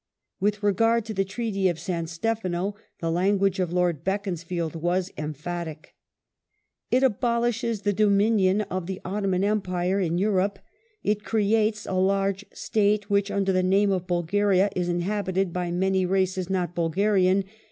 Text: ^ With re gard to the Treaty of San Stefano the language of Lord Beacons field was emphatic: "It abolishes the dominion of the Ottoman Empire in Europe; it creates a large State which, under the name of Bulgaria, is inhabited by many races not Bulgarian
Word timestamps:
^ 0.01 0.03
With 0.39 0.63
re 0.63 0.73
gard 0.73 1.05
to 1.05 1.13
the 1.13 1.23
Treaty 1.23 1.69
of 1.69 1.77
San 1.77 2.07
Stefano 2.07 2.73
the 3.01 3.11
language 3.11 3.59
of 3.59 3.71
Lord 3.71 4.03
Beacons 4.03 4.41
field 4.41 4.75
was 4.75 5.11
emphatic: 5.15 5.93
"It 6.89 7.03
abolishes 7.03 7.83
the 7.83 7.93
dominion 7.93 8.61
of 8.61 8.87
the 8.87 8.99
Ottoman 9.05 9.43
Empire 9.43 9.99
in 9.99 10.17
Europe; 10.17 10.57
it 11.03 11.23
creates 11.23 11.85
a 11.85 11.93
large 11.93 12.43
State 12.51 13.11
which, 13.11 13.29
under 13.29 13.51
the 13.53 13.61
name 13.61 13.91
of 13.91 14.07
Bulgaria, 14.07 14.71
is 14.75 14.89
inhabited 14.89 15.53
by 15.53 15.69
many 15.69 16.07
races 16.07 16.49
not 16.49 16.73
Bulgarian 16.73 17.43